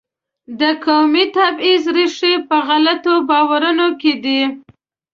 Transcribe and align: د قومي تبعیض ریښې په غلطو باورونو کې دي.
د 0.59 0.61
قومي 0.83 1.25
تبعیض 1.35 1.83
ریښې 1.95 2.33
په 2.47 2.57
غلطو 2.67 3.13
باورونو 3.29 3.87
کې 4.01 4.13
دي. 4.23 4.41